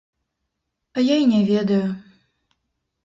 А 0.95 0.99
я 0.99 1.17
й 1.19 1.27
не 1.33 1.43
ведаю. 1.51 1.95